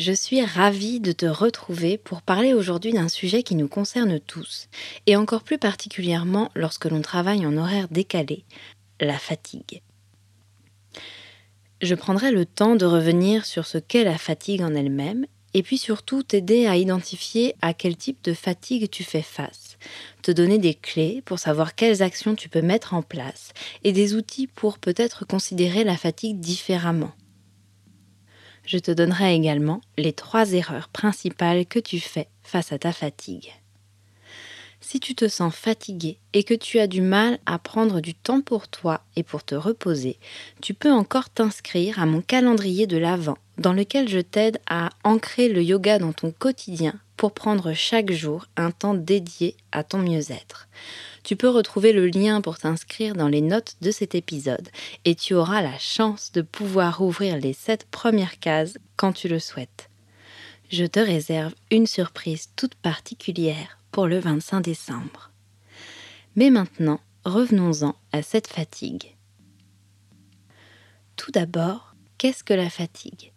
[0.00, 4.70] Je suis ravie de te retrouver pour parler aujourd'hui d'un sujet qui nous concerne tous,
[5.06, 8.46] et encore plus particulièrement lorsque l'on travaille en horaire décalé,
[8.98, 9.82] la fatigue.
[11.82, 15.76] Je prendrai le temps de revenir sur ce qu'est la fatigue en elle-même, et puis
[15.76, 19.76] surtout t'aider à identifier à quel type de fatigue tu fais face,
[20.22, 23.52] te donner des clés pour savoir quelles actions tu peux mettre en place,
[23.84, 27.12] et des outils pour peut-être considérer la fatigue différemment
[28.70, 33.52] je te donnerai également les trois erreurs principales que tu fais face à ta fatigue.
[34.80, 38.42] Si tu te sens fatigué et que tu as du mal à prendre du temps
[38.42, 40.18] pour toi et pour te reposer,
[40.62, 45.48] tu peux encore t'inscrire à mon calendrier de l'Avent dans lequel je t'aide à ancrer
[45.48, 50.68] le yoga dans ton quotidien pour prendre chaque jour un temps dédié à ton mieux-être.
[51.22, 54.68] Tu peux retrouver le lien pour t'inscrire dans les notes de cet épisode
[55.04, 59.38] et tu auras la chance de pouvoir ouvrir les sept premières cases quand tu le
[59.38, 59.90] souhaites.
[60.70, 65.30] Je te réserve une surprise toute particulière pour le 25 décembre.
[66.36, 69.16] Mais maintenant, revenons-en à cette fatigue.
[71.16, 73.32] Tout d'abord, qu'est-ce que la fatigue?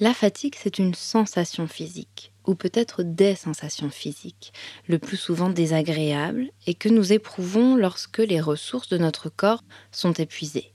[0.00, 4.52] La fatigue, c'est une sensation physique ou peut-être des sensations physiques,
[4.88, 10.14] le plus souvent désagréables, et que nous éprouvons lorsque les ressources de notre corps sont
[10.14, 10.72] épuisées.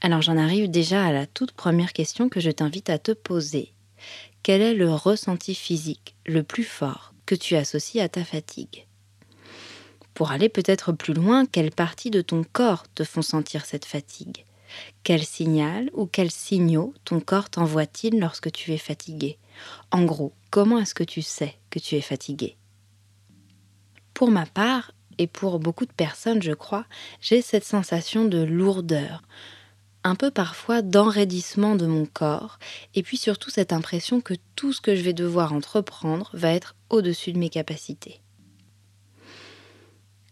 [0.00, 3.72] Alors j'en arrive déjà à la toute première question que je t'invite à te poser.
[4.44, 8.86] Quel est le ressenti physique le plus fort que tu associes à ta fatigue?
[10.14, 14.44] Pour aller peut-être plus loin, quelles parties de ton corps te font sentir cette fatigue?
[15.02, 19.38] Quel signal ou quels signaux ton corps t'envoie-t-il lorsque tu es fatigué?
[19.90, 22.56] En gros, comment est-ce que tu sais que tu es fatigué
[24.14, 26.86] Pour ma part, et pour beaucoup de personnes, je crois,
[27.20, 29.22] j'ai cette sensation de lourdeur,
[30.04, 32.58] un peu parfois d'enraidissement de mon corps,
[32.94, 36.76] et puis surtout cette impression que tout ce que je vais devoir entreprendre va être
[36.88, 38.20] au-dessus de mes capacités.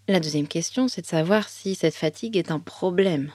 [0.09, 3.33] La deuxième question, c'est de savoir si cette fatigue est un problème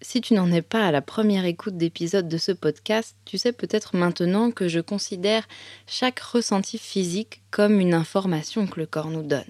[0.00, 3.52] si tu n'en es pas à la première écoute d'épisode de ce podcast, tu sais
[3.52, 5.48] peut-être maintenant que je considère
[5.86, 9.44] chaque ressenti physique comme une information que le corps nous donne.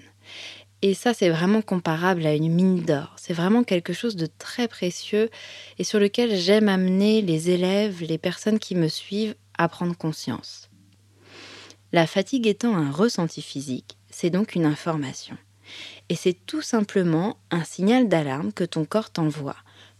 [0.81, 3.13] Et ça, c'est vraiment comparable à une mine d'or.
[3.17, 5.29] C'est vraiment quelque chose de très précieux
[5.77, 10.69] et sur lequel j'aime amener les élèves, les personnes qui me suivent à prendre conscience.
[11.91, 15.37] La fatigue étant un ressenti physique, c'est donc une information.
[16.07, 19.57] Et c'est tout simplement un signal d'alarme que ton corps t'envoie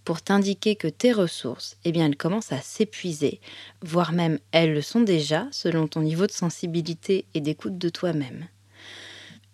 [0.09, 3.40] pour t'indiquer que tes ressources, eh bien, elles commencent à s'épuiser,
[3.84, 8.47] voire même elles le sont déjà selon ton niveau de sensibilité et d'écoute de toi-même.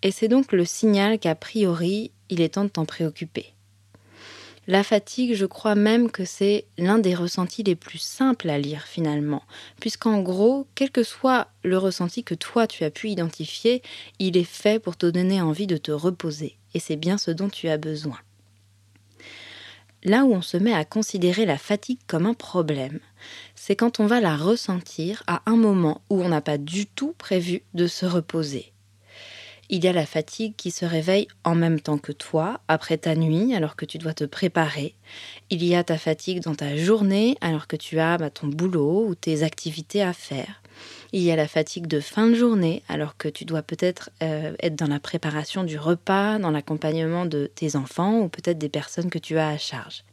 [0.01, 3.47] Et c'est donc le signal qu'a priori, il est temps de t'en préoccuper.
[4.65, 8.85] La fatigue, je crois même que c'est l'un des ressentis les plus simples à lire
[8.87, 9.43] finalement,
[9.81, 13.81] puisqu'en gros, quel que soit le ressenti que toi tu as pu identifier,
[14.19, 17.49] il est fait pour te donner envie de te reposer, et c'est bien ce dont
[17.49, 18.19] tu as besoin.
[20.05, 22.99] Là où on se met à considérer la fatigue comme un problème,
[23.55, 27.15] c'est quand on va la ressentir à un moment où on n'a pas du tout
[27.17, 28.71] prévu de se reposer.
[29.69, 33.15] Il y a la fatigue qui se réveille en même temps que toi, après ta
[33.15, 34.93] nuit, alors que tu dois te préparer.
[35.49, 39.07] Il y a ta fatigue dans ta journée, alors que tu as bah, ton boulot
[39.07, 40.61] ou tes activités à faire.
[41.13, 44.55] Il y a la fatigue de fin de journée, alors que tu dois peut-être euh,
[44.61, 49.09] être dans la préparation du repas, dans l'accompagnement de tes enfants ou peut-être des personnes
[49.09, 50.03] que tu as à charge.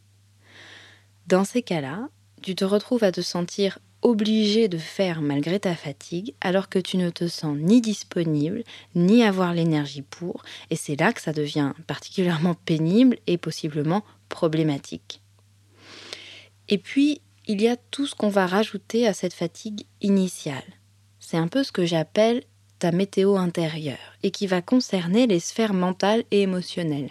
[1.27, 2.09] Dans ces cas-là,
[2.43, 6.97] tu te retrouves à te sentir obligé de faire malgré ta fatigue alors que tu
[6.97, 8.65] ne te sens ni disponible
[8.97, 15.23] ni avoir l'énergie pour et c'est là que ça devient particulièrement pénible et possiblement problématique.
[16.69, 20.63] Et puis, il y a tout ce qu'on va rajouter à cette fatigue initiale.
[21.19, 22.45] C'est un peu ce que j'appelle
[22.79, 27.11] ta météo intérieure et qui va concerner les sphères mentales et émotionnelles.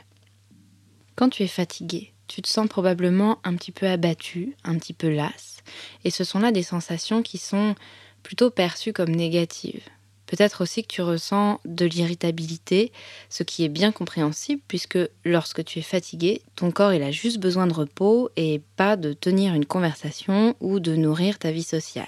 [1.16, 5.10] Quand tu es fatigué, tu te sens probablement un petit peu abattu, un petit peu
[5.10, 5.57] lasse,
[6.04, 7.75] et ce sont là des sensations qui sont
[8.24, 9.84] plutôt perçues comme négatives.
[10.31, 12.94] Peut-être aussi que tu ressens de l'irritabilité,
[13.28, 17.38] ce qui est bien compréhensible puisque lorsque tu es fatigué, ton corps il a juste
[17.38, 22.07] besoin de repos et pas de tenir une conversation ou de nourrir ta vie sociale.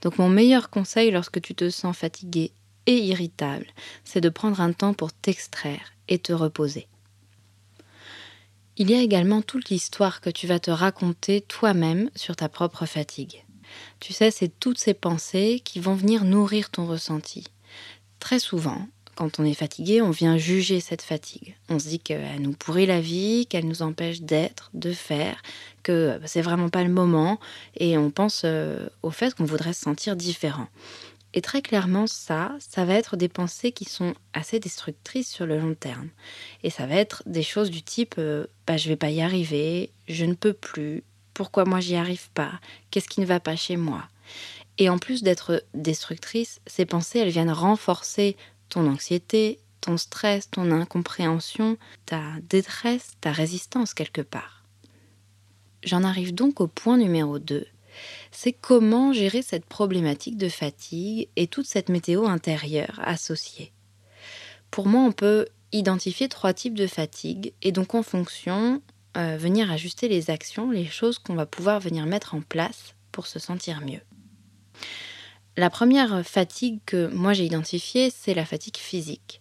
[0.00, 2.52] Donc mon meilleur conseil lorsque tu te sens fatigué
[2.86, 3.66] et irritable,
[4.04, 6.86] c'est de prendre un temps pour t'extraire et te reposer.
[8.76, 12.86] Il y a également toute l'histoire que tu vas te raconter toi-même sur ta propre
[12.86, 13.42] fatigue.
[14.00, 17.44] Tu sais, c'est toutes ces pensées qui vont venir nourrir ton ressenti.
[18.20, 18.86] Très souvent,
[19.18, 21.56] quand on est fatigué, on vient juger cette fatigue.
[21.68, 25.42] On se dit qu'elle nous pourrit la vie, qu'elle nous empêche d'être, de faire,
[25.82, 27.40] que c'est vraiment pas le moment,
[27.76, 30.68] et on pense euh, au fait qu'on voudrait se sentir différent.
[31.34, 35.58] Et très clairement, ça, ça va être des pensées qui sont assez destructrices sur le
[35.58, 36.08] long terme.
[36.62, 39.90] Et ça va être des choses du type euh, bah, je vais pas y arriver,
[40.08, 41.02] je ne peux plus,
[41.38, 42.50] pourquoi moi j'y arrive pas,
[42.90, 44.02] qu'est-ce qui ne va pas chez moi?
[44.76, 48.36] Et en plus d'être destructrices, ces pensées, elles viennent renforcer
[48.68, 54.64] ton anxiété, ton stress, ton incompréhension, ta détresse, ta résistance quelque part.
[55.84, 57.64] J'en arrive donc au point numéro 2
[58.30, 63.72] c'est comment gérer cette problématique de fatigue et toute cette météo intérieure associée.
[64.70, 68.82] Pour moi, on peut identifier trois types de fatigue et donc en fonction,
[69.16, 73.26] euh, venir ajuster les actions, les choses qu'on va pouvoir venir mettre en place pour
[73.26, 74.00] se sentir mieux.
[75.56, 79.40] La première fatigue que moi j'ai identifiée, c'est la fatigue physique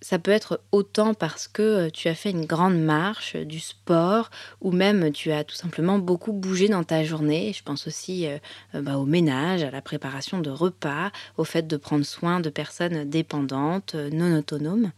[0.00, 3.60] ça peut être autant parce que euh, tu as fait une grande marche, euh, du
[3.60, 7.52] sport, ou même tu as tout simplement beaucoup bougé dans ta journée.
[7.52, 8.28] Je pense aussi
[8.74, 13.08] bah, au ménage, à la préparation de repas, au fait de prendre soin de personnes
[13.08, 14.92] dépendantes, non autonomes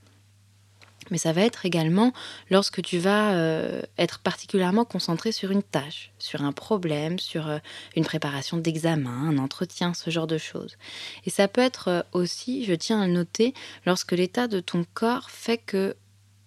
[1.10, 2.12] mais ça va être également
[2.50, 7.58] lorsque tu vas euh, être particulièrement concentré sur une tâche, sur un problème, sur euh,
[7.96, 10.76] une préparation d'examen, un entretien, ce genre de choses.
[11.24, 13.54] Et ça peut être euh, aussi, je tiens à le noter,
[13.86, 15.96] lorsque l'état de ton corps fait que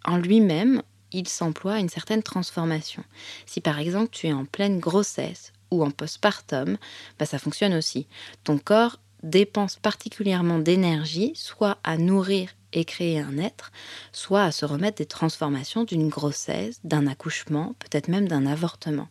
[0.05, 0.81] en lui-même,
[1.11, 3.03] il s'emploie à une certaine transformation.
[3.45, 6.77] Si par exemple tu es en pleine grossesse ou en postpartum,
[7.19, 8.07] bah, ça fonctionne aussi.
[8.43, 13.71] Ton corps dépense particulièrement d'énergie, soit à nourrir créer un être,
[14.11, 19.09] soit à se remettre des transformations d'une grossesse, d'un accouchement, peut-être même d'un avortement.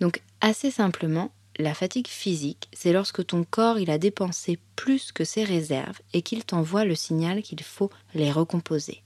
[0.00, 5.24] Donc assez simplement, la fatigue physique, c'est lorsque ton corps il a dépensé plus que
[5.24, 9.02] ses réserves et qu'il t'envoie le signal qu'il faut les recomposer.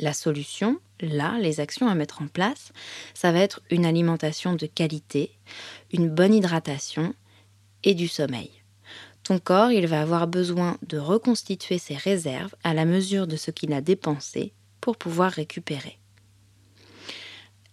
[0.00, 2.72] La solution, là, les actions à mettre en place,
[3.14, 5.32] ça va être une alimentation de qualité,
[5.92, 7.14] une bonne hydratation
[7.84, 8.50] et du sommeil.
[9.26, 13.50] Ton corps, il va avoir besoin de reconstituer ses réserves à la mesure de ce
[13.50, 15.98] qu'il a dépensé pour pouvoir récupérer.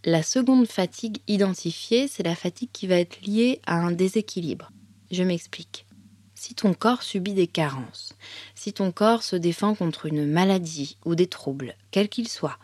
[0.03, 4.71] La seconde fatigue identifiée, c'est la fatigue qui va être liée à un déséquilibre.
[5.11, 5.85] Je m'explique.
[6.33, 8.15] Si ton corps subit des carences,
[8.55, 12.57] si ton corps se défend contre une maladie ou des troubles, quels qu'ils soient,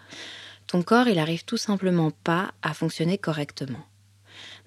[0.66, 3.86] ton corps, il arrive tout simplement pas à fonctionner correctement.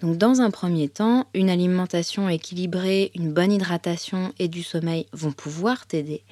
[0.02, 5.31] Donc dans un premier temps, une alimentation équilibrée, une bonne hydratation et du sommeil vont
[5.31, 6.25] pouvoir t'aider,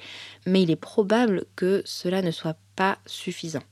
[0.45, 3.63] mais il est probable que cela ne soit pas suffisant.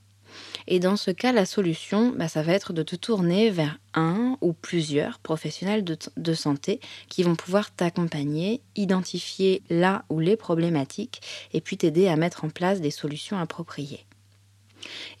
[0.66, 4.38] Et dans ce cas, la solution, bah, ça va être de te tourner vers un
[4.40, 11.20] ou plusieurs professionnels de, santé qui vont pouvoir t'accompagner, identifier là où les problématiques
[11.52, 14.06] et puis t'aider à mettre en place des solutions appropriées.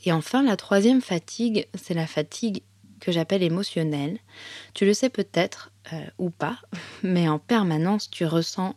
[0.06, 2.62] Et enfin, la troisième fatigue, c'est la fatigue
[3.00, 4.18] que j'appelle émotionnel.
[4.74, 6.58] Tu le sais peut-être euh, ou pas,
[7.02, 8.74] mais en permanence, tu ressens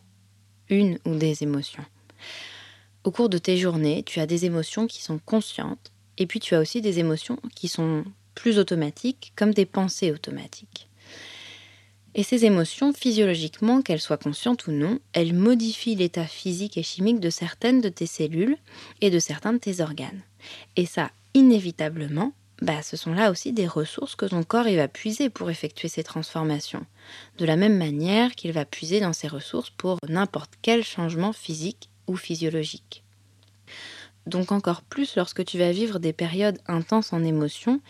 [0.68, 1.84] une ou des émotions.
[3.04, 6.54] Au cours de tes journées, tu as des émotions qui sont conscientes, et puis tu
[6.54, 8.04] as aussi des émotions qui sont
[8.34, 10.88] plus automatiques, comme des pensées automatiques.
[12.16, 17.18] Et ces émotions, physiologiquement, qu'elles soient conscientes ou non, elles modifient l'état physique et chimique
[17.18, 18.56] de certaines de tes cellules
[19.00, 20.22] et de certains de tes organes.
[20.76, 24.88] Et ça, inévitablement, bah, ce sont là aussi des ressources que ton corps il va
[24.88, 26.86] puiser pour effectuer ces transformations.
[27.38, 31.90] De la même manière qu'il va puiser dans ces ressources pour n'importe quel changement physique
[32.06, 33.02] ou physiologique.
[34.26, 37.80] Donc encore plus lorsque tu vas vivre des périodes intenses en émotions,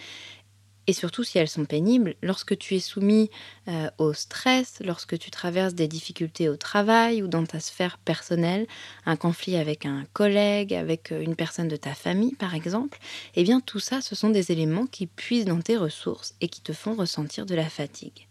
[0.86, 3.30] et surtout si elles sont pénibles, lorsque tu es soumis
[3.68, 8.66] euh, au stress, lorsque tu traverses des difficultés au travail ou dans ta sphère personnelle,
[9.06, 12.98] un conflit avec un collègue, avec euh, une personne de ta famille par exemple,
[13.34, 16.60] eh bien tout ça, ce sont des éléments qui puisent dans tes ressources et qui
[16.60, 18.28] te font ressentir de la fatigue.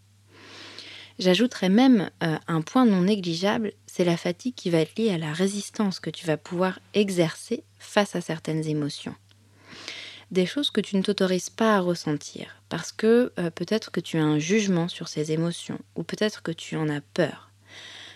[1.19, 5.17] J'ajouterais même euh, un point non négligeable, c'est la fatigue qui va être liée à
[5.17, 9.15] la résistance que tu vas pouvoir exercer face à certaines émotions.
[10.33, 14.17] Des choses que tu ne t'autorises pas à ressentir, parce que euh, peut-être que tu
[14.17, 17.51] as un jugement sur ces émotions, ou peut-être que tu en as peur.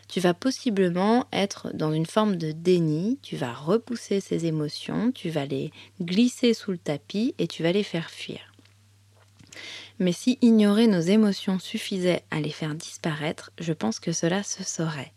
[0.08, 5.30] Tu vas possiblement être dans une forme de déni, tu vas repousser ces émotions, tu
[5.30, 5.72] vas les
[6.02, 8.40] glisser sous le tapis et tu vas les faire fuir.
[10.00, 14.64] Mais si ignorer nos émotions suffisait à les faire disparaître, je pense que cela se
[14.64, 15.12] saurait.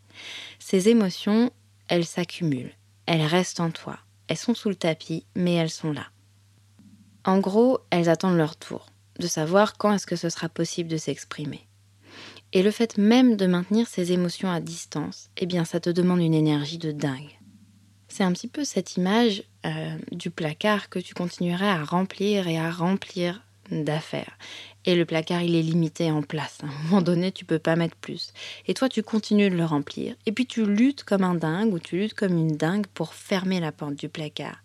[0.59, 1.51] Ces émotions,
[1.89, 2.75] elles s'accumulent,
[3.07, 6.07] elles restent en toi, elles sont sous le tapis, mais elles sont là.
[7.25, 8.87] En gros, elles attendent leur tour,
[9.19, 11.67] de savoir quand est-ce que ce sera possible de s'exprimer.
[12.53, 16.21] Et le fait même de maintenir ces émotions à distance, eh bien ça te demande
[16.21, 17.39] une énergie de dingue.
[18.09, 22.59] C'est un petit peu cette image euh, du placard que tu continuerais à remplir et
[22.59, 24.37] à remplir d'affaires.
[24.85, 26.59] Et le placard, il est limité en place.
[26.63, 28.33] À un moment donné, tu peux pas mettre plus.
[28.67, 30.17] Et toi, tu continues de le remplir.
[30.27, 33.61] Et puis tu luttes comme un dingue ou tu luttes comme une dingue pour fermer
[33.61, 34.57] la porte du placard.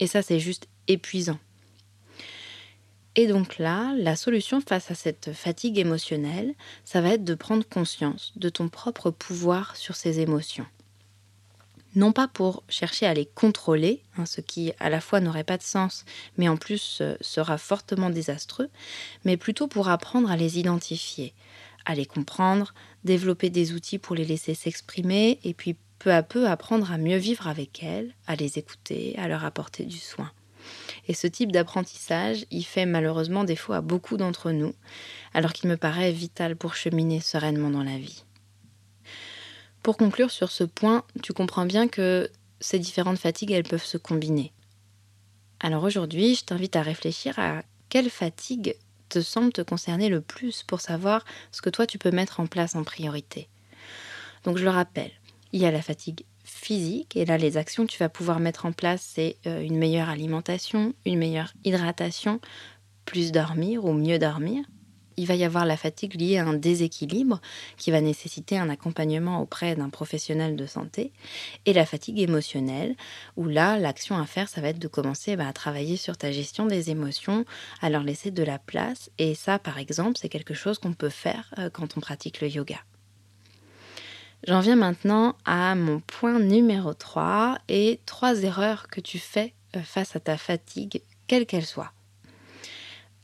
[0.00, 1.38] Et ça, c'est juste épuisant.
[3.20, 7.68] Et donc là, la solution face à cette fatigue émotionnelle, ça va être de prendre
[7.68, 10.66] conscience de ton propre pouvoir sur ces émotions
[11.96, 15.56] non pas pour chercher à les contrôler, hein, ce qui à la fois n'aurait pas
[15.56, 16.04] de sens,
[16.36, 18.68] mais en plus euh, sera fortement désastreux,
[19.24, 21.34] mais plutôt pour apprendre à les identifier,
[21.86, 22.72] à les comprendre,
[23.02, 27.16] développer des outils pour les laisser s'exprimer, et puis peu à peu apprendre à mieux
[27.16, 30.30] vivre avec elles, à les écouter, à leur apporter du soin.
[31.06, 34.74] Et ce type d'apprentissage, il fait malheureusement défaut à beaucoup d'entre nous,
[35.34, 38.24] alors qu'il me paraît vital pour cheminer sereinement dans la vie.
[39.82, 43.98] Pour conclure sur ce point, tu comprends bien que ces différentes fatigues, elles peuvent se
[43.98, 44.52] combiner.
[45.60, 48.76] Alors aujourd'hui, je t'invite à réfléchir à quelle fatigue
[49.08, 52.46] te semble te concerner le plus pour savoir ce que toi tu peux mettre en
[52.46, 53.48] place en priorité.
[54.44, 55.10] Donc je le rappelle,
[55.52, 57.16] il y a la fatigue physique.
[57.16, 60.08] Et là les actions que tu vas pouvoir mettre en place c'est euh, une meilleure
[60.08, 62.40] alimentation, une meilleure hydratation,
[63.04, 64.64] plus dormir ou mieux dormir,
[65.18, 67.40] il va y avoir la fatigue liée à un déséquilibre
[67.76, 71.12] qui va nécessiter un accompagnement auprès d'un professionnel de santé,
[71.66, 72.94] et la fatigue émotionnelle,
[73.36, 76.30] où là, l'action à faire, ça va être de commencer bah, à travailler sur ta
[76.30, 77.44] gestion des émotions,
[77.80, 81.08] à leur laisser de la place, et ça, par exemple, c'est quelque chose qu'on peut
[81.08, 82.78] faire euh, quand on pratique le yoga.
[84.48, 89.82] J'en viens maintenant à mon point numéro 3 et trois erreurs que tu fais euh,
[89.82, 91.92] face à ta fatigue, quelle qu'elle soit.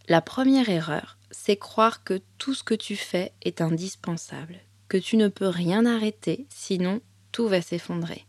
[0.06, 5.16] La première erreur, c'est croire que tout ce que tu fais est indispensable, que tu
[5.16, 7.00] ne peux rien arrêter, sinon
[7.32, 8.26] tout va s'effondrer.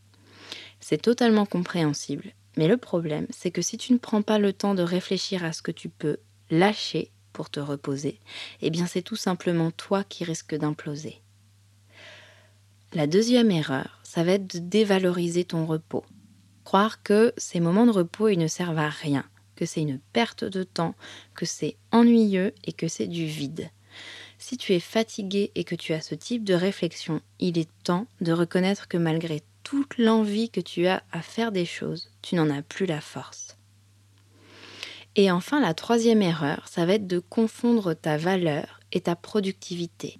[0.80, 4.74] C'est totalement compréhensible, mais le problème, c'est que si tu ne prends pas le temps
[4.74, 6.16] de réfléchir à ce que tu peux
[6.50, 8.22] lâcher pour te reposer,
[8.62, 11.22] eh bien c'est tout simplement toi qui risques d'imploser.
[12.96, 16.06] La deuxième erreur, ça va être de dévaloriser ton repos.
[16.64, 19.26] Croire que ces moments de repos, ils ne servent à rien,
[19.58, 20.96] que c'est une perte de temps,
[21.34, 23.70] que c'est ennuyeux et que c'est du vide.
[24.38, 28.08] Si tu es fatigué et que tu as ce type de réflexion, il est temps
[28.22, 32.50] de reconnaître que malgré toute l'envie que tu as à faire des choses, tu n'en
[32.50, 33.58] as plus la force.
[35.18, 40.18] Et enfin, la troisième erreur, ça va être de confondre ta valeur et ta productivité.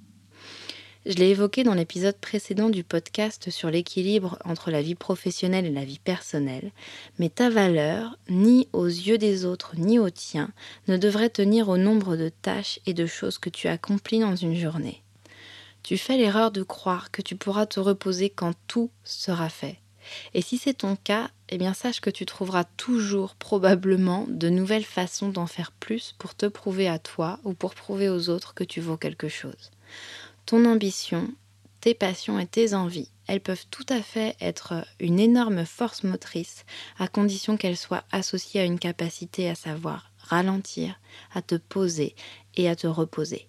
[1.06, 5.72] Je l'ai évoqué dans l'épisode précédent du podcast sur l'équilibre entre la vie professionnelle et
[5.72, 6.72] la vie personnelle,
[7.20, 10.50] mais ta valeur, ni aux yeux des autres, ni aux tiens,
[10.88, 14.56] ne devrait tenir au nombre de tâches et de choses que tu accomplis dans une
[14.56, 15.04] journée.
[15.84, 19.78] Tu fais l'erreur de croire que tu pourras te reposer quand tout sera fait.
[20.34, 24.84] Et si c'est ton cas, eh bien sache que tu trouveras toujours probablement de nouvelles
[24.84, 28.64] façons d'en faire plus pour te prouver à toi ou pour prouver aux autres que
[28.64, 29.70] tu vaux quelque chose
[30.46, 31.28] ton ambition,
[31.82, 36.66] tes passions et tes envies, elles peuvent tout à fait être une énorme force motrice
[37.00, 41.00] à condition qu'elles soient associées à une capacité à savoir ralentir,
[41.34, 42.16] à te poser
[42.56, 43.48] et à te reposer.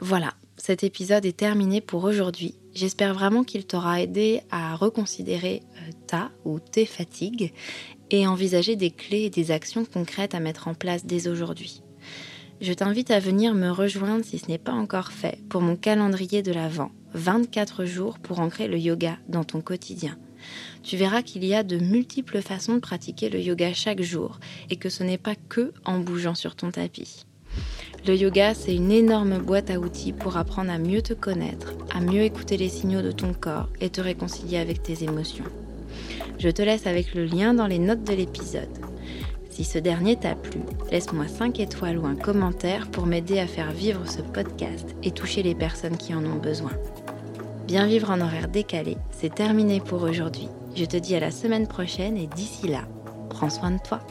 [0.00, 2.54] Voilà, cet épisode est terminé pour aujourd'hui.
[2.74, 7.52] J'espère vraiment qu'il t'aura aidé à reconsidérer euh, ta ou tes fatigues
[8.10, 11.82] et envisager des clés et des actions concrètes à mettre en place dès aujourd'hui
[12.60, 16.42] je t'invite à venir me rejoindre si ce n'est pas encore fait pour mon calendrier
[16.42, 20.16] de l'Avent, 24 jours pour ancrer le yoga dans ton quotidien.
[20.82, 24.38] Tu verras qu'il y a de multiples façons de pratiquer le yoga chaque jour
[24.70, 27.26] et que ce n'est pas que en bougeant sur ton tapis.
[28.06, 32.00] Le yoga, c'est une énorme boîte à outils pour apprendre à mieux te connaître, à
[32.00, 35.44] mieux écouter les signaux de ton corps et te réconcilier avec tes émotions.
[36.38, 38.68] Je te laisse avec le lien dans les notes de l'épisode.
[39.56, 40.60] Si ce dernier t'a plu,
[40.92, 45.42] laisse-moi 5 étoiles ou un commentaire pour m'aider à faire vivre ce podcast et toucher
[45.42, 46.72] les personnes qui en ont besoin.
[47.66, 50.50] Bien vivre en horaire décalé, c'est terminé pour aujourd'hui.
[50.74, 52.82] Je te dis à la semaine prochaine et d'ici là,
[53.30, 54.02] prends soin de toi.